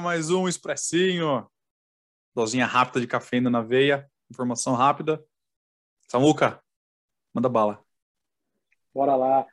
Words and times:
Mais 0.00 0.30
um 0.30 0.48
Expressinho. 0.48 1.46
Dosinha 2.34 2.64
rápida 2.64 3.00
de 3.00 3.06
cafeína 3.06 3.50
na 3.50 3.60
veia, 3.60 4.10
informação 4.30 4.74
rápida. 4.74 5.22
Samuca, 6.08 6.58
manda 7.34 7.48
bala. 7.48 7.84
Bora 8.94 9.14
lá. 9.14 9.46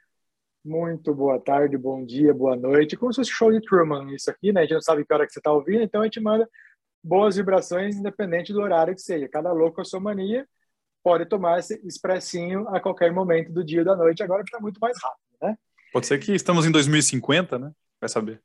Muito 0.64 1.14
boa 1.14 1.40
tarde, 1.40 1.78
bom 1.78 2.05
dia, 2.05 2.34
boa 2.34 2.55
noite. 2.55 2.96
Como 2.96 3.12
se 3.12 3.18
fosse 3.18 3.32
show 3.32 3.52
de 3.52 3.62
Truman 3.62 4.14
isso 4.14 4.30
aqui, 4.32 4.54
né? 4.54 4.62
A 4.62 4.64
gente 4.64 4.74
não 4.74 4.82
sabe 4.82 5.05
que 5.05 5.14
hora 5.14 5.26
que 5.28 5.34
você 5.34 5.40
está 5.40 5.52
ouvindo, 5.52 5.84
então 5.84 6.02
a 6.02 6.05
gente 6.05 6.20
manda 6.20 6.50
boas 7.04 7.36
vibrações 7.36 7.98
independente 7.98 8.54
do 8.54 8.62
horário 8.62 8.96
que 8.96 9.02
seja. 9.02 9.27
Cada 9.27 9.52
louco 9.52 9.82
a 9.82 9.86
sua 9.86 10.00
mania 10.00 10.48
pode 11.04 11.26
tomar 11.26 11.60
esse 11.60 11.76
expressinho 11.86 12.68
a 12.70 12.80
qualquer 12.80 13.12
momento 13.12 13.52
do 13.52 13.64
dia 13.64 13.80
ou 13.80 13.86
da 13.86 13.96
noite, 13.96 14.24
agora 14.24 14.44
que 14.44 14.50
está 14.50 14.60
muito 14.60 14.80
mais 14.80 14.98
rápido, 15.02 15.38
né? 15.41 15.58
Pode 15.91 16.08
ser 16.08 16.18
que 16.20 16.34
estamos 16.34 16.66
em 16.66 16.72
2050, 16.72 17.60
né? 17.60 17.72
Vai 18.00 18.10
saber. 18.10 18.41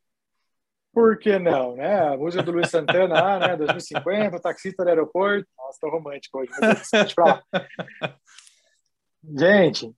Por 0.93 1.17
que 1.17 1.39
não, 1.39 1.75
né? 1.75 2.09
A 2.09 2.15
música 2.15 2.43
do 2.43 2.51
Luiz 2.51 2.69
Santana 2.69 3.15
lá, 3.15 3.39
né? 3.39 3.57
2050, 3.57 4.37
o 4.37 4.39
taxista 4.39 4.83
do 4.83 4.89
aeroporto. 4.89 5.47
Nossa, 5.57 5.79
tô 5.81 5.89
romântico 5.89 6.37
hoje. 6.37 6.51
Gente, 9.35 9.91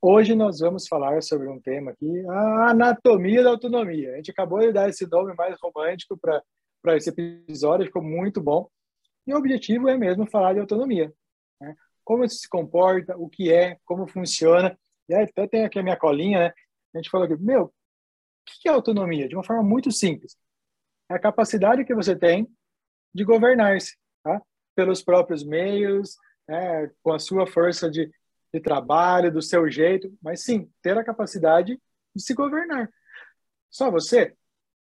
hoje 0.00 0.34
nós 0.34 0.60
vamos 0.60 0.88
falar 0.88 1.22
sobre 1.22 1.48
um 1.48 1.60
tema 1.60 1.90
aqui, 1.90 2.26
a 2.30 2.70
anatomia 2.70 3.42
da 3.42 3.50
autonomia. 3.50 4.12
A 4.12 4.16
gente 4.16 4.30
acabou 4.30 4.60
de 4.60 4.72
dar 4.72 4.88
esse 4.88 5.06
nome 5.06 5.34
mais 5.34 5.58
romântico 5.60 6.18
para 6.18 6.96
esse 6.96 7.10
episódio, 7.10 7.84
ficou 7.84 8.02
muito 8.02 8.40
bom. 8.40 8.70
E 9.26 9.34
o 9.34 9.36
objetivo 9.36 9.90
é 9.90 9.98
mesmo 9.98 10.26
falar 10.26 10.54
de 10.54 10.60
autonomia. 10.60 11.12
Né? 11.60 11.74
Como 12.02 12.24
isso 12.24 12.36
se 12.36 12.48
comporta, 12.48 13.14
o 13.18 13.28
que 13.28 13.52
é, 13.52 13.76
como 13.84 14.06
funciona. 14.06 14.78
E 15.10 15.14
até 15.14 15.46
tem 15.46 15.66
aqui 15.66 15.78
a 15.78 15.82
minha 15.82 15.96
colinha, 15.96 16.38
né? 16.38 16.52
A 16.94 16.98
gente 16.98 17.10
falou 17.10 17.26
aqui, 17.26 17.36
meu, 17.36 17.70
o 18.56 18.60
que 18.60 18.68
é 18.68 18.72
autonomia? 18.72 19.28
De 19.28 19.34
uma 19.34 19.44
forma 19.44 19.62
muito 19.62 19.90
simples. 19.90 20.36
É 21.10 21.14
a 21.14 21.18
capacidade 21.18 21.84
que 21.84 21.94
você 21.94 22.14
tem 22.14 22.48
de 23.14 23.24
governar-se, 23.24 23.96
tá? 24.22 24.40
pelos 24.74 25.02
próprios 25.02 25.44
meios, 25.44 26.16
né? 26.46 26.90
com 27.02 27.12
a 27.12 27.18
sua 27.18 27.46
força 27.46 27.90
de, 27.90 28.10
de 28.52 28.60
trabalho, 28.60 29.32
do 29.32 29.42
seu 29.42 29.70
jeito, 29.70 30.12
mas 30.22 30.44
sim, 30.44 30.70
ter 30.82 30.96
a 30.96 31.04
capacidade 31.04 31.80
de 32.14 32.22
se 32.22 32.34
governar. 32.34 32.90
Só 33.70 33.90
você? 33.90 34.34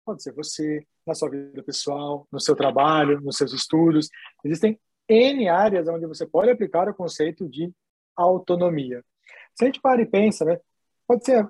Pode 0.06 0.23
ser 0.23 0.34
você, 0.34 0.86
na 1.06 1.14
sua 1.14 1.30
vida 1.30 1.64
pessoal, 1.64 2.28
no 2.32 2.40
seu 2.40 2.56
trabalho, 2.56 3.22
nos 3.22 3.38
seus 3.38 3.54
estudos. 3.54 4.10
Existem 4.44 4.80
N 5.08 5.48
áreas 5.48 5.88
onde 5.88 6.06
você 6.06 6.26
pode 6.26 6.52
aplicar 6.52 6.90
o 6.90 6.94
conceito 6.94 7.48
de 7.48 7.73
autonomia. 8.16 9.04
Se 9.56 9.64
a 9.64 9.68
gente 9.68 9.82
para 9.82 10.02
e 10.02 10.06
pensa, 10.06 10.45
né? 10.45 10.60
Pode 11.08 11.26
ser 11.26 11.50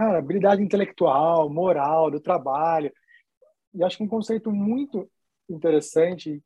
cara, 0.00 0.18
habilidade 0.18 0.62
intelectual, 0.62 1.50
moral, 1.50 2.10
do 2.10 2.18
trabalho. 2.18 2.90
E 3.74 3.84
acho 3.84 3.98
que 3.98 4.02
um 4.02 4.08
conceito 4.08 4.50
muito 4.50 5.10
interessante 5.46 6.42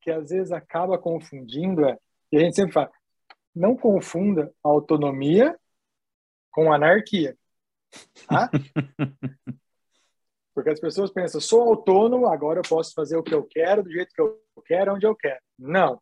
que 0.00 0.08
às 0.08 0.30
vezes 0.30 0.52
acaba 0.52 0.96
confundindo 0.96 1.84
é, 1.84 1.98
e 2.30 2.36
a 2.36 2.40
gente 2.40 2.54
sempre 2.54 2.72
fala, 2.72 2.92
não 3.52 3.76
confunda 3.76 4.54
autonomia 4.62 5.58
com 6.52 6.72
anarquia. 6.72 7.36
Tá? 8.28 8.48
Porque 10.54 10.70
as 10.70 10.78
pessoas 10.78 11.10
pensam, 11.10 11.40
sou 11.40 11.62
autônomo, 11.62 12.28
agora 12.28 12.60
eu 12.60 12.68
posso 12.68 12.94
fazer 12.94 13.16
o 13.16 13.22
que 13.22 13.34
eu 13.34 13.42
quero, 13.42 13.82
do 13.82 13.90
jeito 13.90 14.14
que 14.14 14.20
eu 14.20 14.40
quero, 14.64 14.94
onde 14.94 15.06
eu 15.06 15.16
quero. 15.16 15.40
Não. 15.58 16.00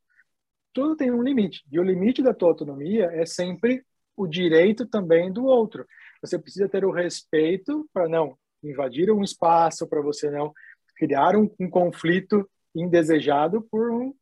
Tudo 0.74 0.96
tem 0.96 1.10
um 1.10 1.22
limite. 1.22 1.64
E 1.72 1.80
o 1.80 1.82
limite 1.82 2.22
da 2.22 2.34
tua 2.34 2.50
autonomia 2.50 3.06
é 3.06 3.24
sempre 3.24 3.82
o 4.20 4.26
direito 4.26 4.86
também 4.86 5.32
do 5.32 5.44
outro 5.44 5.86
você 6.22 6.38
precisa 6.38 6.68
ter 6.68 6.84
o 6.84 6.90
respeito 6.90 7.88
para 7.92 8.08
não 8.08 8.36
invadir 8.62 9.10
um 9.10 9.22
espaço, 9.22 9.86
para 9.86 10.02
você 10.02 10.30
não 10.30 10.52
criar 10.96 11.34
um, 11.34 11.50
um 11.58 11.70
conflito 11.70 12.48
indesejado 12.74 13.62
por 13.62 13.90
um 13.90 14.14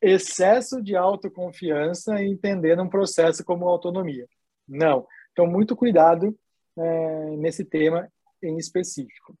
excesso 0.00 0.82
de 0.82 0.94
autoconfiança 0.94 2.22
e 2.22 2.30
entender 2.30 2.78
um 2.78 2.88
processo 2.88 3.42
como 3.44 3.66
autonomia. 3.66 4.28
Não. 4.66 5.06
Então, 5.32 5.46
muito 5.46 5.74
cuidado 5.74 6.38
é, 6.76 7.36
nesse 7.36 7.64
tema 7.64 8.12
em 8.42 8.56
específico. 8.58 9.36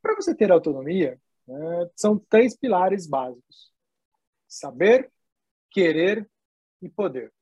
Para 0.00 0.14
você 0.14 0.34
ter 0.34 0.50
autonomia, 0.50 1.20
é, 1.48 1.90
são 1.94 2.18
três 2.18 2.56
pilares 2.56 3.06
básicos: 3.06 3.72
saber, 4.48 5.12
querer 5.70 6.28
e 6.80 6.88
poder. 6.88 7.35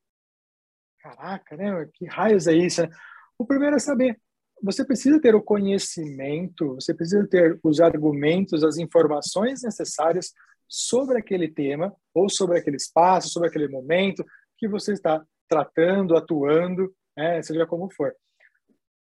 Caraca, 1.05 1.55
né? 1.55 1.87
Que 1.93 2.07
raios 2.07 2.47
é 2.47 2.55
isso? 2.55 2.81
Né? 2.81 2.89
O 3.39 3.45
primeiro 3.45 3.77
é 3.77 3.79
saber. 3.79 4.19
Você 4.63 4.83
precisa 4.87 5.21
ter 5.21 5.35
o 5.35 5.43
conhecimento, 5.43 6.77
você 6.77 6.95
precisa 6.95 7.27
ter 7.29 7.61
os 7.63 7.79
argumentos, 7.79 8.65
as 8.65 8.79
informações 8.79 9.63
necessárias 9.63 10.33
sobre 10.67 11.19
aquele 11.19 11.47
tema, 11.47 11.95
ou 12.15 12.31
sobre 12.31 12.59
aquele 12.59 12.77
espaço, 12.77 13.29
sobre 13.29 13.51
aquele 13.51 13.69
momento 13.69 14.25
que 14.57 14.67
você 14.67 14.95
está 14.95 15.23
tratando, 15.47 16.17
atuando, 16.17 16.91
né? 17.15 17.43
seja 17.43 17.67
como 17.67 17.93
for. 17.93 18.17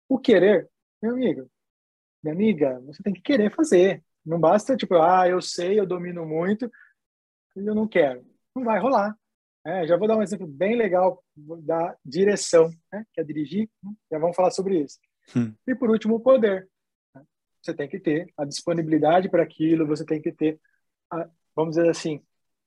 O 0.10 0.20
querer, 0.20 0.70
meu 1.02 1.14
amigo, 1.14 1.50
minha 2.22 2.36
amiga, 2.36 2.82
você 2.82 3.02
tem 3.02 3.14
que 3.14 3.22
querer 3.22 3.56
fazer. 3.56 4.04
Não 4.26 4.38
basta, 4.38 4.76
tipo, 4.76 4.96
ah, 4.96 5.30
eu 5.30 5.42
sei, 5.42 5.80
eu 5.80 5.86
domino 5.86 6.26
muito, 6.26 6.70
e 7.56 7.66
eu 7.66 7.74
não 7.74 7.88
quero. 7.88 8.26
Não 8.54 8.66
vai 8.66 8.82
rolar. 8.82 9.18
É, 9.66 9.88
já 9.88 9.98
vou 9.98 10.08
dar 10.08 10.16
um 10.16 10.22
exemplo 10.22 10.46
bem 10.46 10.76
legal 10.76 11.24
da 11.36 11.98
direção, 12.06 12.70
né, 12.94 13.04
que 13.12 13.20
é 13.20 13.24
dirigir. 13.24 13.68
Né, 13.84 13.92
já 14.12 14.20
vamos 14.20 14.36
falar 14.36 14.52
sobre 14.52 14.80
isso. 14.80 15.00
Hum. 15.36 15.56
E 15.68 15.74
por 15.74 15.90
último, 15.90 16.16
o 16.16 16.20
poder. 16.20 16.70
Né. 17.16 17.24
Você 17.60 17.74
tem 17.74 17.90
que 17.90 18.00
ter 18.00 18.32
a 18.38 18.46
disponibilidade 18.46 19.28
para 19.28 19.42
aquilo, 19.42 19.88
você 19.88 20.06
tem 20.06 20.22
que 20.22 20.32
ter, 20.32 20.60
a, 21.12 21.28
vamos 21.56 21.76
dizer 21.76 21.90
assim, 21.90 22.22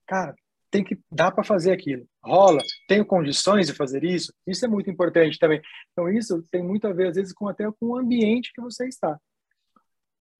cara, 0.06 0.34
tem 0.72 0.82
que 0.82 0.98
dar 1.08 1.30
para 1.30 1.44
fazer 1.44 1.70
aquilo. 1.70 2.04
Rola, 2.20 2.60
tenho 2.88 3.06
condições 3.06 3.68
de 3.68 3.74
fazer 3.74 4.02
isso. 4.02 4.34
Isso 4.44 4.64
é 4.64 4.68
muito 4.68 4.90
importante 4.90 5.38
também. 5.38 5.62
Então 5.92 6.08
isso 6.08 6.42
tem 6.50 6.64
muito 6.64 6.88
a 6.88 6.92
ver 6.92 7.08
às 7.08 7.16
vezes 7.16 7.32
com 7.32 7.48
até 7.48 7.64
com 7.64 7.86
o 7.86 7.96
ambiente 7.96 8.52
que 8.52 8.60
você 8.60 8.88
está. 8.88 9.18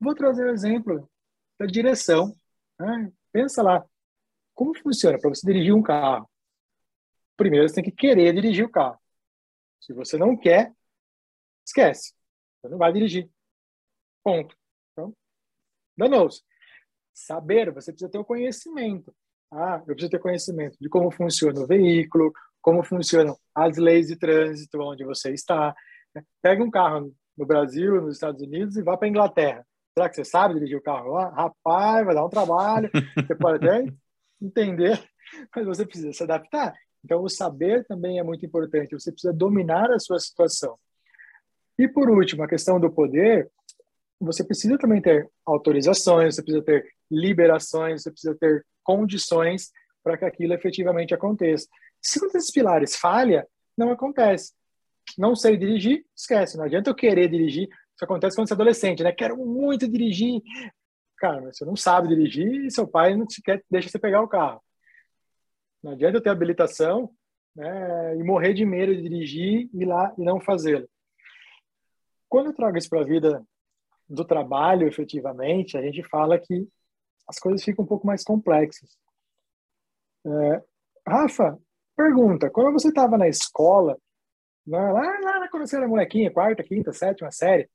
Vou 0.01 0.15
trazer 0.15 0.45
o 0.45 0.49
um 0.49 0.53
exemplo 0.53 1.09
da 1.59 1.67
direção. 1.67 2.35
Né? 2.79 3.13
Pensa 3.33 3.63
lá, 3.63 3.85
como 4.55 4.77
funciona 4.77 5.19
para 5.19 5.31
você 5.31 5.47
dirigir 5.47 5.73
um 5.73 5.83
carro? 5.83 6.29
Primeiro 7.39 7.67
você 7.67 7.77
tem 7.77 7.85
que 7.85 7.93
querer 7.93 8.35
dirigir 8.35 8.67
o 8.67 8.71
carro. 8.71 8.99
Se 9.81 9.93
você 9.95 10.19
não 10.19 10.37
quer, 10.37 10.73
esquece. 11.65 12.13
Você 12.61 12.69
não 12.69 12.77
vai 12.77 12.93
dirigir. 12.93 13.31
Ponto. 14.23 14.55
Então, 14.93 15.15
danou-se. 15.97 16.43
Saber, 17.15 17.73
você 17.73 17.93
precisa 17.93 18.11
ter 18.11 18.19
o 18.19 18.25
conhecimento. 18.25 19.15
Ah, 19.51 19.77
eu 19.87 19.95
preciso 19.95 20.11
ter 20.11 20.19
conhecimento 20.19 20.77
de 20.79 20.89
como 20.89 21.11
funciona 21.11 21.61
o 21.61 21.67
veículo, 21.67 22.33
como 22.61 22.83
funcionam 22.83 23.37
as 23.55 23.79
leis 23.79 24.09
de 24.09 24.17
trânsito 24.17 24.81
onde 24.81 25.05
você 25.05 25.33
está. 25.33 25.75
Pega 26.43 26.63
um 26.63 26.71
carro 26.71 27.15
no 27.37 27.47
Brasil, 27.47 28.03
nos 28.03 28.15
Estados 28.15 28.43
Unidos 28.43 28.77
e 28.77 28.83
vá 28.83 28.97
para 28.97 29.07
a 29.07 29.11
Inglaterra. 29.11 29.67
Será 29.95 30.09
que 30.09 30.17
você 30.17 30.25
sabe 30.25 30.55
dirigir 30.55 30.77
o 30.77 30.83
carro 30.83 31.13
lá? 31.13 31.31
Rapaz, 31.31 32.05
vai 32.05 32.15
dar 32.15 32.27
um 32.27 32.29
trabalho. 32.29 32.91
Você 33.17 33.35
pode 33.35 33.67
até 33.67 33.85
entender, 34.41 35.03
mas 35.55 35.67
você 35.67 35.87
precisa 35.87 36.13
se 36.13 36.23
adaptar. 36.23 36.75
Então, 37.05 37.23
o 37.23 37.29
saber 37.29 37.85
também 37.87 38.19
é 38.19 38.23
muito 38.23 38.45
importante. 38.45 38.95
Você 38.95 39.13
precisa 39.13 39.33
dominar 39.33 39.91
a 39.91 39.99
sua 39.99 40.19
situação. 40.19 40.79
E, 41.79 41.87
por 41.87 42.11
último, 42.11 42.43
a 42.43 42.49
questão 42.49 42.81
do 42.81 42.91
poder. 42.91 43.51
Você 44.21 44.43
precisa 44.43 44.77
também 44.77 45.01
ter 45.01 45.31
autorizações, 45.47 46.35
você 46.35 46.43
precisa 46.43 46.65
ter 46.65 46.89
liberações, 47.09 48.03
você 48.03 48.11
precisa 48.11 48.35
ter 48.35 48.67
condições 48.83 49.71
para 50.03 50.19
que 50.19 50.25
aquilo 50.25 50.55
efetivamente 50.55 51.15
aconteça. 51.15 51.69
Se 52.03 52.25
um 52.25 52.29
desses 52.29 52.51
pilares 52.51 52.97
falha, 52.97 53.47
não 53.77 53.93
acontece. 53.93 54.55
Não 55.17 55.37
sei 55.37 55.57
dirigir, 55.57 56.05
esquece. 56.17 56.57
Não 56.57 56.65
adianta 56.65 56.91
eu 56.91 56.95
querer 56.95 57.29
dirigir. 57.29 57.69
Isso 57.69 58.05
acontece 58.05 58.37
quando 58.37 58.49
você 58.49 58.55
é 58.55 58.57
adolescente, 58.57 59.03
né? 59.03 59.13
Quero 59.13 59.37
muito 59.37 59.89
dirigir. 59.89 60.43
Cara, 61.17 61.53
você 61.53 61.65
não 61.65 61.77
sabe 61.77 62.09
dirigir 62.09 62.67
e 62.67 62.71
seu 62.71 62.87
pai 62.87 63.17
não 63.17 63.27
te 63.27 63.43
quer, 63.43 63.63
deixa 63.71 63.89
você 63.89 63.99
pegar 63.99 64.23
o 64.23 64.29
carro. 64.29 64.61
Não 65.83 65.93
adianta 65.93 66.19
eu 66.19 66.23
ter 66.23 66.31
habilitação 66.31 67.11
né, 67.55 68.17
e 68.17 68.23
morrer 68.23 68.55
de 68.55 68.65
medo 68.65 68.95
de 68.95 69.03
dirigir 69.03 69.69
e 69.73 69.85
lá 69.85 70.13
e 70.17 70.23
não 70.23 70.41
fazê-lo. 70.41 70.89
Quando 72.29 72.47
eu 72.47 72.55
trago 72.55 72.77
isso 72.77 72.89
para 72.89 73.01
a 73.01 73.05
vida 73.05 73.43
do 74.09 74.25
trabalho, 74.25 74.87
efetivamente, 74.87 75.77
a 75.77 75.83
gente 75.83 76.03
fala 76.03 76.39
que 76.39 76.69
as 77.27 77.39
coisas 77.39 77.63
ficam 77.63 77.85
um 77.85 77.89
pouco 77.89 78.07
mais 78.07 78.25
complexas. 78.25 78.99
É, 80.27 80.63
Rafa, 81.07 81.59
pergunta, 81.97 82.51
quando 82.51 82.73
você 82.73 82.89
estava 82.89 83.19
na 83.19 83.29
escola, 83.29 83.99
lá, 84.67 84.91
lá 84.93 85.49
quando 85.51 85.67
você 85.67 85.77
era 85.77 85.89
molequinha, 85.89 86.31
quarta, 86.31 86.63
quinta, 86.63 86.93
sétima 86.93 87.31
série, 87.31 87.69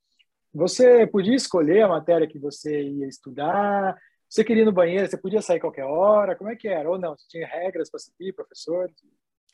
você 0.52 1.06
podia 1.06 1.34
escolher 1.34 1.82
a 1.82 1.88
matéria 1.88 2.28
que 2.28 2.38
você 2.38 2.82
ia 2.82 3.08
estudar, 3.08 3.96
você 4.34 4.42
queria 4.42 4.64
ir 4.64 4.66
no 4.66 4.72
banheiro, 4.72 5.08
você 5.08 5.16
podia 5.16 5.40
sair 5.40 5.60
qualquer 5.60 5.84
hora? 5.84 6.34
Como 6.34 6.50
é 6.50 6.56
que 6.56 6.66
era? 6.66 6.90
Ou 6.90 6.98
não? 6.98 7.16
Você 7.16 7.24
tinha 7.28 7.46
regras 7.46 7.88
para 7.88 8.00
seguir, 8.00 8.32
professores? 8.32 8.92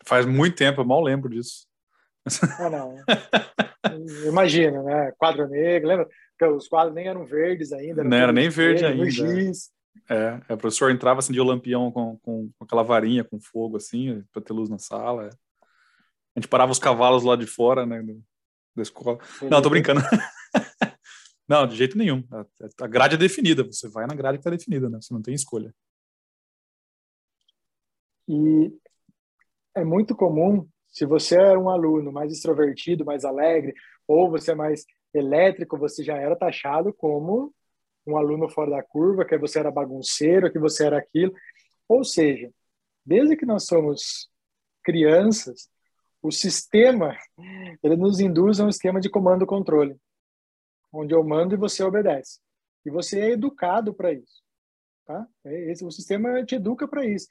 Faz 0.06 0.24
muito 0.24 0.56
tempo, 0.56 0.80
eu 0.80 0.86
mal 0.86 1.02
lembro 1.02 1.28
disso. 1.28 1.66
Ah, 2.58 2.70
não. 2.70 2.96
Imagina, 4.26 4.82
né? 4.82 5.12
Quadro 5.18 5.46
negro, 5.48 5.86
lembra? 5.86 6.08
os 6.56 6.66
quadros 6.66 6.94
nem 6.94 7.06
eram 7.06 7.26
verdes 7.26 7.74
ainda. 7.74 8.02
Não 8.02 8.16
era 8.16 8.32
nem 8.32 8.48
verde 8.48 8.86
ainda. 8.86 9.10
Giz. 9.10 9.70
É, 10.08 10.40
é, 10.48 10.54
o 10.54 10.56
professor 10.56 10.90
entrava 10.90 11.18
assim 11.18 11.34
de 11.34 11.40
lampião 11.42 11.92
com, 11.92 12.16
com, 12.22 12.50
com, 12.56 12.64
aquela 12.64 12.82
varinha 12.82 13.22
com 13.22 13.38
fogo 13.38 13.76
assim, 13.76 14.24
para 14.32 14.40
ter 14.40 14.54
luz 14.54 14.70
na 14.70 14.78
sala. 14.78 15.26
É. 15.26 15.28
A 16.36 16.40
gente 16.40 16.48
parava 16.48 16.72
os 16.72 16.78
cavalos 16.78 17.22
lá 17.22 17.36
de 17.36 17.46
fora, 17.46 17.84
né, 17.84 18.02
da 18.74 18.82
escola. 18.82 19.18
Não, 19.42 19.60
tô 19.60 19.68
brincando. 19.68 20.00
não, 21.50 21.66
de 21.66 21.74
jeito 21.74 21.98
nenhum. 21.98 22.22
A, 22.80 22.86
grade 22.86 23.16
é 23.16 23.18
definida, 23.18 23.64
você 23.64 23.88
vai 23.88 24.06
na 24.06 24.14
grade 24.14 24.38
que 24.38 24.42
está 24.42 24.50
definida, 24.50 24.88
né? 24.88 25.00
Você 25.02 25.12
não 25.12 25.20
tem 25.20 25.34
escolha. 25.34 25.74
E 28.28 28.72
é 29.74 29.82
muito 29.82 30.14
comum, 30.14 30.64
se 30.86 31.04
você 31.04 31.34
é 31.34 31.58
um 31.58 31.68
aluno 31.68 32.12
mais 32.12 32.30
extrovertido, 32.30 33.04
mais 33.04 33.24
alegre, 33.24 33.74
ou 34.06 34.30
você 34.30 34.52
é 34.52 34.54
mais 34.54 34.84
elétrico, 35.12 35.76
você 35.76 36.04
já 36.04 36.16
era 36.16 36.36
taxado 36.36 36.94
como 36.94 37.52
um 38.06 38.16
aluno 38.16 38.48
fora 38.48 38.70
da 38.70 38.82
curva, 38.84 39.24
que 39.24 39.36
você 39.36 39.58
era 39.58 39.72
bagunceiro, 39.72 40.52
que 40.52 40.58
você 40.60 40.86
era 40.86 40.98
aquilo. 40.98 41.34
Ou 41.88 42.04
seja, 42.04 42.48
desde 43.04 43.36
que 43.36 43.44
nós 43.44 43.66
somos 43.66 44.30
crianças, 44.84 45.68
o 46.22 46.30
sistema 46.30 47.18
ele 47.82 47.96
nos 47.96 48.20
induz 48.20 48.60
a 48.60 48.64
um 48.64 48.68
esquema 48.68 49.00
de 49.00 49.10
comando 49.10 49.44
controle, 49.44 49.96
onde 50.92 51.14
eu 51.14 51.22
mando 51.22 51.54
e 51.54 51.58
você 51.58 51.82
obedece. 51.82 52.40
E 52.84 52.90
você 52.90 53.20
é 53.20 53.30
educado 53.30 53.94
para 53.94 54.12
isso. 54.12 54.42
Tá? 55.06 55.26
É 55.44 55.70
esse, 55.70 55.84
o 55.84 55.90
sistema 55.90 56.44
te 56.44 56.54
educa 56.54 56.86
para 56.86 57.04
isso. 57.04 57.26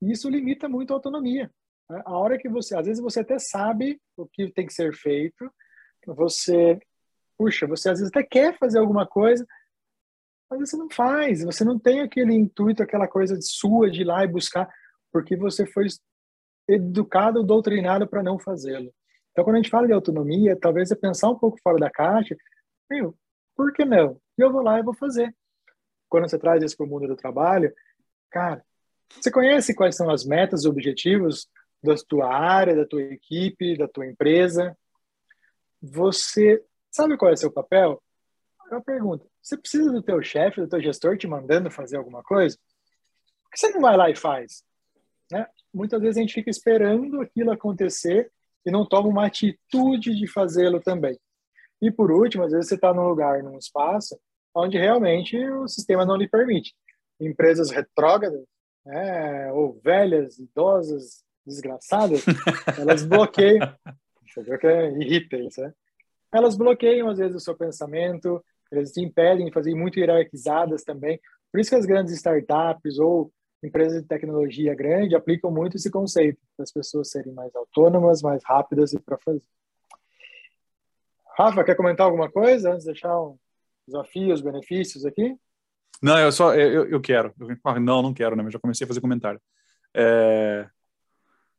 E 0.00 0.12
isso 0.12 0.28
limita 0.28 0.68
muito 0.68 0.92
a 0.92 0.96
autonomia. 0.96 1.50
Né? 1.88 2.02
A 2.04 2.16
hora 2.16 2.38
que 2.38 2.48
você, 2.48 2.76
às 2.76 2.86
vezes 2.86 3.02
você 3.02 3.20
até 3.20 3.38
sabe 3.38 4.00
o 4.16 4.26
que 4.26 4.52
tem 4.52 4.66
que 4.66 4.72
ser 4.72 4.94
feito, 4.94 5.50
você, 6.06 6.78
puxa, 7.36 7.66
você 7.66 7.90
às 7.90 7.98
vezes 7.98 8.12
até 8.14 8.22
quer 8.22 8.56
fazer 8.58 8.78
alguma 8.78 9.06
coisa, 9.06 9.46
mas 10.50 10.60
você 10.60 10.76
não 10.76 10.88
faz, 10.90 11.42
você 11.42 11.64
não 11.64 11.78
tem 11.78 12.00
aquele 12.00 12.34
intuito, 12.34 12.82
aquela 12.82 13.08
coisa 13.08 13.36
sua 13.40 13.90
de 13.90 14.02
ir 14.02 14.04
lá 14.04 14.22
e 14.24 14.28
buscar, 14.28 14.68
porque 15.12 15.36
você 15.36 15.66
foi 15.66 15.86
educado, 16.68 17.42
doutrinado 17.42 18.06
para 18.06 18.22
não 18.22 18.38
fazê-lo. 18.38 18.92
Então, 19.32 19.44
quando 19.44 19.56
a 19.56 19.58
gente 19.58 19.70
fala 19.70 19.86
de 19.86 19.92
autonomia, 19.92 20.56
talvez 20.56 20.90
é 20.90 20.94
pensar 20.94 21.28
um 21.30 21.38
pouco 21.38 21.58
fora 21.62 21.78
da 21.78 21.90
caixa, 21.90 22.36
meu, 22.90 23.16
por 23.56 23.72
que 23.72 23.84
não? 23.84 24.20
E 24.38 24.42
eu 24.42 24.52
vou 24.52 24.62
lá 24.62 24.78
e 24.78 24.82
vou 24.82 24.94
fazer. 24.94 25.34
Quando 26.08 26.28
você 26.28 26.38
traz 26.38 26.62
isso 26.62 26.76
para 26.76 26.86
o 26.86 26.88
mundo 26.88 27.06
do 27.06 27.16
trabalho, 27.16 27.74
cara, 28.30 28.64
você 29.08 29.30
conhece 29.30 29.74
quais 29.74 29.96
são 29.96 30.10
as 30.10 30.24
metas, 30.24 30.64
objetivos 30.64 31.48
da 31.82 31.94
tua 32.08 32.32
área, 32.34 32.74
da 32.74 32.86
tua 32.86 33.02
equipe, 33.02 33.76
da 33.76 33.86
tua 33.86 34.06
empresa? 34.06 34.76
Você 35.80 36.64
sabe 36.90 37.16
qual 37.16 37.30
é 37.30 37.34
o 37.34 37.36
seu 37.36 37.52
papel? 37.52 38.02
Uma 38.70 38.82
pergunta. 38.82 39.26
Você 39.42 39.56
precisa 39.56 39.90
do 39.90 40.02
teu 40.02 40.22
chefe, 40.22 40.60
do 40.60 40.68
teu 40.68 40.80
gestor 40.80 41.18
te 41.18 41.26
mandando 41.26 41.70
fazer 41.70 41.96
alguma 41.96 42.22
coisa? 42.22 42.56
Por 43.42 43.50
que 43.50 43.58
você 43.58 43.70
não 43.70 43.80
vai 43.80 43.96
lá 43.96 44.10
e 44.10 44.16
faz? 44.16 44.64
Né? 45.30 45.46
Muitas 45.72 46.00
vezes 46.00 46.16
a 46.16 46.20
gente 46.20 46.34
fica 46.34 46.50
esperando 46.50 47.20
aquilo 47.20 47.50
acontecer 47.50 48.32
e 48.64 48.70
não 48.70 48.86
toma 48.86 49.08
uma 49.08 49.26
atitude 49.26 50.14
de 50.14 50.26
fazê-lo 50.26 50.80
também. 50.80 51.18
E 51.84 51.90
por 51.90 52.10
último, 52.10 52.44
às 52.44 52.52
vezes 52.52 52.68
você 52.68 52.76
está 52.76 52.94
num 52.94 53.06
lugar, 53.06 53.42
num 53.42 53.58
espaço, 53.58 54.18
onde 54.54 54.78
realmente 54.78 55.36
o 55.50 55.68
sistema 55.68 56.06
não 56.06 56.16
lhe 56.16 56.26
permite. 56.26 56.74
Empresas 57.20 57.70
retrógradas, 57.70 58.42
né, 58.86 59.52
ou 59.52 59.78
velhas, 59.84 60.38
idosas, 60.38 61.22
desgraçadas, 61.46 62.24
elas 62.80 63.04
bloqueiam. 63.04 63.70
Você 64.26 64.42
viu 64.42 64.58
que 64.58 64.66
é, 64.66 64.92
irrita 64.92 65.36
isso, 65.36 65.60
né? 65.60 65.74
Elas 66.32 66.56
bloqueiam, 66.56 67.10
às 67.10 67.18
vezes, 67.18 67.36
o 67.36 67.40
seu 67.40 67.54
pensamento, 67.54 68.42
eles 68.72 68.90
te 68.90 69.02
impedem 69.02 69.44
de 69.44 69.52
fazer 69.52 69.74
muito 69.74 69.98
hierarquizadas 69.98 70.84
também. 70.84 71.20
Por 71.52 71.60
isso 71.60 71.68
que 71.68 71.76
as 71.76 71.84
grandes 71.84 72.14
startups 72.14 72.98
ou 72.98 73.30
empresas 73.62 74.00
de 74.00 74.08
tecnologia 74.08 74.74
grande 74.74 75.14
aplicam 75.14 75.50
muito 75.50 75.76
esse 75.76 75.90
conceito, 75.90 76.40
para 76.56 76.64
as 76.64 76.72
pessoas 76.72 77.10
serem 77.10 77.34
mais 77.34 77.54
autônomas, 77.54 78.22
mais 78.22 78.42
rápidas 78.42 78.94
e 78.94 78.98
para 78.98 79.18
fazer. 79.18 79.42
Rafa, 81.36 81.64
quer 81.64 81.76
comentar 81.76 82.06
alguma 82.06 82.30
coisa 82.30 82.70
antes 82.70 82.84
de 82.84 82.92
deixar 82.92 83.20
um 83.20 83.36
desafio, 83.86 84.32
os 84.32 84.40
benefícios 84.40 85.04
aqui? 85.04 85.36
Não, 86.02 86.18
eu 86.18 86.30
só 86.30 86.54
eu, 86.54 86.86
eu 86.86 87.00
quero. 87.00 87.32
Eu, 87.40 87.80
não, 87.80 88.02
não 88.02 88.14
quero, 88.14 88.36
né? 88.36 88.42
Mas 88.42 88.52
já 88.52 88.58
comecei 88.58 88.84
a 88.84 88.88
fazer 88.88 89.00
comentário. 89.00 89.40
É... 89.94 90.66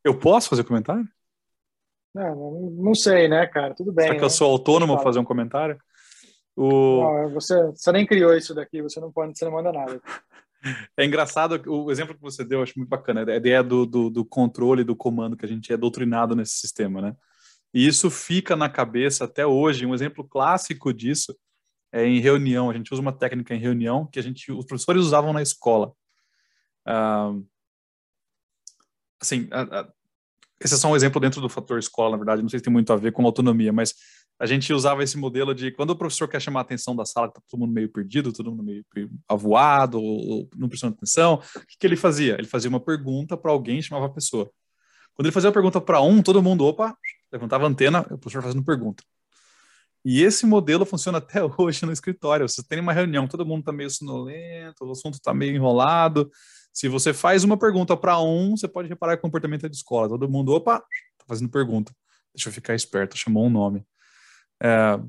Eu 0.04 0.18
posso 0.18 0.50
fazer 0.50 0.64
comentário? 0.64 1.08
Não, 2.14 2.72
não, 2.72 2.96
sei, 2.96 3.28
né, 3.28 3.46
cara? 3.48 3.74
Tudo 3.74 3.92
bem. 3.92 4.06
Será 4.06 4.16
que 4.16 4.22
né? 4.22 4.26
eu 4.26 4.30
sou 4.30 4.50
autônomo 4.52 5.00
fazer 5.00 5.20
um 5.20 5.26
comentário? 5.26 5.78
O... 6.56 7.02
Não, 7.02 7.34
você, 7.34 7.62
você 7.72 7.92
nem 7.92 8.06
criou 8.06 8.34
isso 8.34 8.56
daqui, 8.56 8.82
você 8.82 9.00
não 9.02 9.12
pode, 9.12 9.38
você 9.38 9.44
não 9.46 9.52
manda 9.52 9.72
nada. 9.72 10.02
É 10.98 11.06
engraçado 11.06 11.62
o 11.68 11.92
exemplo 11.92 12.16
que 12.16 12.22
você 12.22 12.44
deu, 12.44 12.58
eu 12.58 12.64
acho 12.64 12.74
muito 12.76 12.90
bacana, 12.90 13.24
a 13.24 13.36
ideia 13.36 13.62
do, 13.62 13.86
do, 13.86 14.10
do 14.10 14.26
controle, 14.26 14.84
do 14.84 14.96
comando, 14.96 15.38
que 15.38 15.46
a 15.46 15.48
gente 15.48 15.72
é 15.72 15.78
doutrinado 15.78 16.36
nesse 16.36 16.54
sistema, 16.54 17.00
né? 17.00 17.16
E 17.76 17.86
isso 17.86 18.10
fica 18.10 18.56
na 18.56 18.70
cabeça 18.70 19.26
até 19.26 19.46
hoje. 19.46 19.86
Um 19.86 19.94
exemplo 19.94 20.24
clássico 20.24 20.94
disso 20.94 21.38
é 21.92 22.06
em 22.06 22.22
reunião. 22.22 22.70
A 22.70 22.74
gente 22.74 22.94
usa 22.94 23.02
uma 23.02 23.12
técnica 23.12 23.54
em 23.54 23.60
reunião 23.60 24.08
que 24.08 24.18
a 24.18 24.22
gente, 24.22 24.50
os 24.50 24.66
professores 24.66 25.04
usavam 25.04 25.34
na 25.34 25.42
escola. 25.42 25.92
Ah, 26.86 27.34
assim, 29.20 29.50
a, 29.52 29.82
a, 29.82 29.92
esse 30.58 30.74
é 30.74 30.78
só 30.78 30.88
um 30.90 30.96
exemplo 30.96 31.20
dentro 31.20 31.42
do 31.42 31.50
fator 31.50 31.78
escola, 31.78 32.12
na 32.12 32.18
verdade. 32.18 32.42
Não 32.42 32.48
sei 32.48 32.60
se 32.60 32.64
tem 32.64 32.72
muito 32.72 32.94
a 32.94 32.96
ver 32.96 33.12
com 33.12 33.26
autonomia, 33.26 33.74
mas 33.74 33.94
a 34.40 34.46
gente 34.46 34.72
usava 34.72 35.04
esse 35.04 35.18
modelo 35.18 35.54
de 35.54 35.70
quando 35.70 35.90
o 35.90 35.98
professor 35.98 36.30
quer 36.30 36.42
chamar 36.42 36.62
a 36.62 36.64
atenção 36.64 36.96
da 36.96 37.06
sala, 37.06 37.28
que 37.28 37.34
tá 37.34 37.42
todo 37.50 37.60
mundo 37.60 37.74
meio 37.74 37.92
perdido, 37.92 38.32
todo 38.32 38.52
mundo 38.52 38.64
meio 38.64 38.86
avoado, 39.28 40.02
ou, 40.02 40.50
não 40.56 40.70
prestando 40.70 40.96
atenção, 40.96 41.42
o 41.58 41.60
que, 41.68 41.78
que 41.78 41.86
ele 41.86 41.98
fazia? 41.98 42.36
Ele 42.36 42.48
fazia 42.48 42.70
uma 42.70 42.80
pergunta 42.80 43.36
para 43.36 43.52
alguém 43.52 43.82
chamava 43.82 44.06
a 44.06 44.10
pessoa. 44.10 44.50
Quando 45.14 45.28
ele 45.28 45.34
fazia 45.34 45.50
a 45.50 45.54
pergunta 45.54 45.80
para 45.80 46.02
um, 46.02 46.22
todo 46.22 46.44
mundo, 46.44 46.66
opa, 46.66 46.98
levantava 47.36 47.66
a 47.66 47.68
antena, 47.68 48.02
o 48.02 48.18
professor 48.18 48.42
fazendo 48.42 48.64
pergunta. 48.64 49.04
E 50.04 50.22
esse 50.22 50.46
modelo 50.46 50.86
funciona 50.86 51.18
até 51.18 51.42
hoje 51.58 51.86
no 51.86 51.92
escritório. 51.92 52.48
Você 52.48 52.64
tem 52.64 52.80
uma 52.80 52.94
reunião, 52.94 53.28
todo 53.28 53.46
mundo 53.46 53.62
está 53.62 53.72
meio 53.72 53.90
sonolento, 53.90 54.86
o 54.86 54.92
assunto 54.92 55.16
está 55.16 55.34
meio 55.34 55.56
enrolado. 55.56 56.30
Se 56.72 56.88
você 56.88 57.14
faz 57.14 57.44
uma 57.44 57.58
pergunta 57.58 57.98
para 57.98 58.20
um, 58.20 58.56
você 58.56 58.68
pode 58.68 58.88
reparar 58.88 59.16
que 59.16 59.20
o 59.20 59.22
comportamento 59.24 59.66
é 59.66 59.70
de 59.70 59.76
escola. 59.76 60.08
Todo 60.08 60.30
mundo, 60.30 60.54
opa, 60.54 60.76
está 61.14 61.26
fazendo 61.28 61.50
pergunta. 61.50 61.92
Deixa 62.34 62.50
eu 62.50 62.54
ficar 62.54 62.76
esperto, 62.76 63.18
chamou 63.18 63.46
um 63.46 63.50
nome. 63.50 63.84
É, 64.62 65.00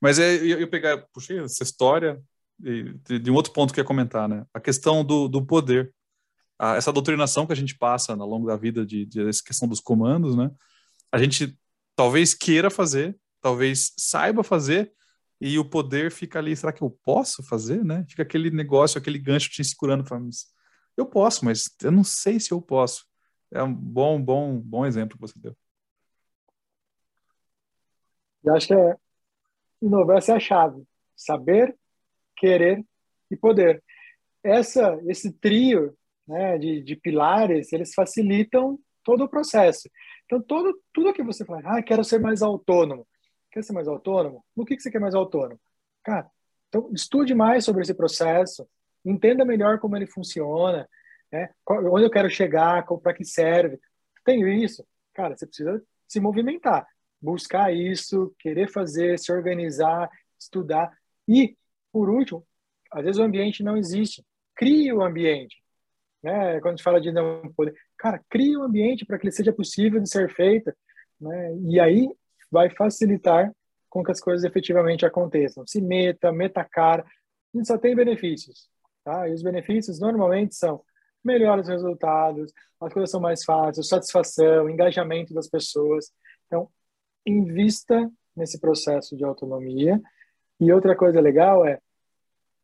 mas 0.00 0.18
é, 0.18 0.34
eu, 0.36 0.60
eu 0.60 0.68
pegar, 0.68 0.98
puxei 1.12 1.38
essa 1.38 1.62
história 1.62 2.20
de, 2.58 3.18
de, 3.20 3.30
um 3.30 3.34
outro 3.34 3.52
ponto 3.52 3.72
que 3.72 3.80
eu 3.80 3.82
ia 3.82 3.86
comentar, 3.86 4.28
né? 4.28 4.44
A 4.52 4.60
questão 4.60 5.04
do, 5.04 5.28
do 5.28 5.44
poder. 5.44 5.92
A, 6.58 6.76
essa 6.76 6.92
doutrinação 6.92 7.46
que 7.46 7.52
a 7.52 7.56
gente 7.56 7.76
passa 7.76 8.12
ao 8.12 8.28
longo 8.28 8.46
da 8.46 8.56
vida 8.56 8.84
de, 8.84 9.06
de 9.06 9.26
essa 9.28 9.42
questão 9.42 9.66
dos 9.66 9.80
comandos, 9.80 10.36
né? 10.36 10.50
A 11.12 11.18
gente 11.18 11.56
talvez 11.96 12.34
queira 12.34 12.70
fazer, 12.70 13.18
talvez 13.40 13.92
saiba 13.96 14.42
fazer, 14.42 14.92
e 15.40 15.58
o 15.58 15.64
poder 15.68 16.10
fica 16.10 16.38
ali, 16.38 16.56
será 16.56 16.72
que 16.72 16.82
eu 16.82 16.90
posso 16.90 17.42
fazer, 17.42 17.84
né? 17.84 18.04
Fica 18.08 18.22
aquele 18.22 18.50
negócio, 18.50 18.98
aquele 18.98 19.18
gancho 19.18 19.50
te 19.50 19.62
segurando, 19.62 20.06
falando, 20.06 20.30
eu 20.96 21.04
posso, 21.04 21.44
mas 21.44 21.68
eu 21.82 21.90
não 21.90 22.04
sei 22.04 22.38
se 22.38 22.52
eu 22.52 22.62
posso. 22.62 23.06
É 23.52 23.62
um 23.62 23.74
bom, 23.74 24.20
bom, 24.22 24.58
bom 24.58 24.86
exemplo 24.86 25.16
que 25.16 25.20
você 25.20 25.38
deu. 25.38 25.56
Eu 28.44 28.54
acho 28.54 28.68
que 28.68 28.74
é, 28.74 28.96
essa 30.16 30.32
é 30.32 30.36
a 30.36 30.40
chave. 30.40 30.82
Saber, 31.16 31.76
querer 32.36 32.84
e 33.30 33.36
poder. 33.36 33.82
Essa, 34.42 34.98
esse 35.06 35.32
trio 35.32 35.96
né, 36.26 36.58
de, 36.58 36.82
de 36.82 36.96
pilares, 36.96 37.72
eles 37.72 37.94
facilitam 37.94 38.78
todo 39.04 39.24
o 39.24 39.28
processo. 39.28 39.88
Então, 40.24 40.40
todo, 40.40 40.80
tudo 40.92 41.12
que 41.12 41.22
você 41.22 41.44
fala, 41.44 41.60
ah, 41.64 41.82
quero 41.82 42.02
ser 42.02 42.18
mais 42.18 42.42
autônomo. 42.42 43.06
Quer 43.52 43.62
ser 43.62 43.72
mais 43.72 43.86
autônomo? 43.86 44.44
No 44.56 44.64
que, 44.64 44.76
que 44.76 44.82
você 44.82 44.90
quer 44.90 45.00
mais 45.00 45.14
autônomo? 45.14 45.60
Cara, 46.02 46.28
então 46.68 46.90
estude 46.92 47.34
mais 47.34 47.64
sobre 47.64 47.82
esse 47.82 47.94
processo, 47.94 48.66
entenda 49.04 49.44
melhor 49.44 49.78
como 49.78 49.96
ele 49.96 50.06
funciona, 50.06 50.88
né? 51.30 51.50
onde 51.68 52.04
eu 52.04 52.10
quero 52.10 52.28
chegar, 52.28 52.84
para 53.02 53.14
que 53.14 53.24
serve. 53.24 53.78
Tenho 54.24 54.48
isso. 54.48 54.84
Cara, 55.12 55.36
você 55.36 55.46
precisa 55.46 55.82
se 56.08 56.18
movimentar 56.18 56.86
buscar 57.24 57.74
isso, 57.74 58.34
querer 58.38 58.68
fazer, 58.68 59.18
se 59.18 59.32
organizar, 59.32 60.10
estudar. 60.38 60.92
E, 61.26 61.56
por 61.90 62.10
último, 62.10 62.46
às 62.92 63.02
vezes 63.02 63.18
o 63.18 63.24
ambiente 63.24 63.62
não 63.62 63.78
existe. 63.78 64.22
Crie 64.54 64.92
o 64.92 65.02
ambiente. 65.02 65.56
Né? 66.22 66.60
Quando 66.60 66.74
a 66.74 66.76
gente 66.76 66.82
fala 66.82 67.00
de 67.00 67.10
não 67.10 67.50
poder. 67.54 67.74
Cara, 68.04 68.22
crie 68.28 68.54
um 68.54 68.62
ambiente 68.62 69.06
para 69.06 69.18
que 69.18 69.24
ele 69.24 69.32
seja 69.32 69.50
possível 69.50 69.98
de 69.98 70.10
ser 70.10 70.28
feito. 70.28 70.70
Né? 71.18 71.56
E 71.62 71.80
aí 71.80 72.06
vai 72.50 72.68
facilitar 72.68 73.50
com 73.88 74.04
que 74.04 74.12
as 74.12 74.20
coisas 74.20 74.44
efetivamente 74.44 75.06
aconteçam. 75.06 75.66
Se 75.66 75.80
meta, 75.80 76.30
meta 76.30 76.62
cara. 76.62 77.02
Gente 77.54 77.66
só 77.66 77.78
tem 77.78 77.96
benefícios. 77.96 78.68
Tá? 79.02 79.26
E 79.26 79.32
os 79.32 79.42
benefícios 79.42 79.98
normalmente 79.98 80.54
são 80.54 80.82
melhores 81.24 81.66
resultados, 81.66 82.52
as 82.78 82.92
coisas 82.92 83.10
são 83.10 83.22
mais 83.22 83.42
fáceis, 83.42 83.88
satisfação, 83.88 84.68
engajamento 84.68 85.32
das 85.32 85.48
pessoas. 85.48 86.12
Então, 86.46 86.68
invista 87.24 88.12
nesse 88.36 88.60
processo 88.60 89.16
de 89.16 89.24
autonomia 89.24 89.98
E 90.60 90.70
outra 90.70 90.94
coisa 90.94 91.22
legal 91.22 91.64
é 91.64 91.80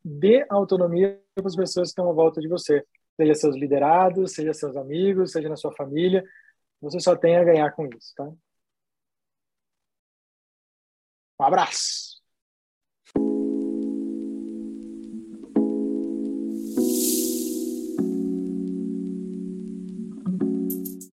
dê 0.04 0.44
autonomia 0.50 1.18
para 1.34 1.46
as 1.46 1.56
pessoas 1.56 1.88
que 1.88 1.92
estão 1.92 2.10
à 2.10 2.12
volta 2.12 2.42
de 2.42 2.48
você, 2.48 2.84
seja 3.20 3.34
seus 3.34 3.56
liderados, 3.56 4.32
seja 4.32 4.54
seus 4.54 4.76
amigos, 4.76 5.32
seja 5.32 5.48
na 5.48 5.56
sua 5.56 5.72
família. 5.74 6.24
Você 6.80 7.00
só 7.00 7.16
tem 7.16 7.36
a 7.36 7.44
ganhar 7.44 7.70
com 7.72 7.86
isso, 7.86 8.14
tá? 8.16 8.24
Um 11.40 11.44
abraço! 11.44 12.09